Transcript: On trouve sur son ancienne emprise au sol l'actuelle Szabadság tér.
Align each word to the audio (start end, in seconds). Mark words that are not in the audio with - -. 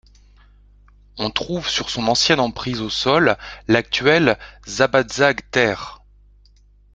On 1.19 1.29
trouve 1.29 1.69
sur 1.69 1.91
son 1.91 2.07
ancienne 2.07 2.39
emprise 2.39 2.81
au 2.81 2.89
sol 2.89 3.37
l'actuelle 3.67 4.39
Szabadság 4.65 5.47
tér. 5.51 6.01